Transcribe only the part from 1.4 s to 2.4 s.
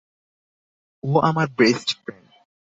Best friend.